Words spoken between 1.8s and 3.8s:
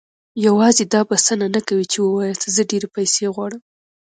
چې وواياست زه ډېرې پيسې غواړم.